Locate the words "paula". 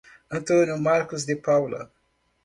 1.35-1.91